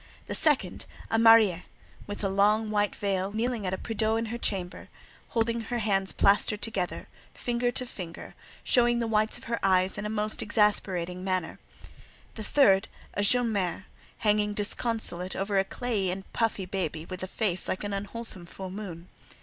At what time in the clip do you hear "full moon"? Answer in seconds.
18.47-19.07